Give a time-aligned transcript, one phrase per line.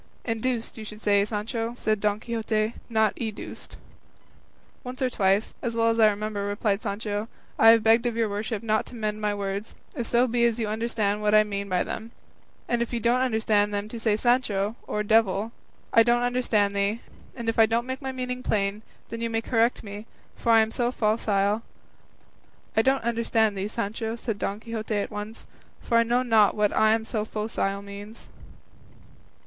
[0.25, 3.75] "Induced, you should say, Sancho," said Don Quixote; "not educed."
[4.83, 7.27] "Once or twice, as well as I remember," replied Sancho,
[7.59, 10.59] "I have begged of your worship not to mend my words, if so be as
[10.59, 12.13] you understand what I mean by them;
[12.67, 15.51] and if you don't understand them to say 'Sancho,' or 'devil,'
[15.93, 17.01] 'I don't understand thee;
[17.35, 20.61] and if I don't make my meaning plain, then you may correct me, for I
[20.61, 21.61] am so focile"
[22.75, 25.45] "I don't understand thee, Sancho," said Don Quixote at once;
[25.79, 28.29] "for I know not what 'I am so focile' means."